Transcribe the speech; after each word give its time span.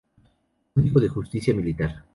Código 0.73 0.99
de 0.99 1.09
Justicia 1.09 1.53
Militar. 1.53 2.05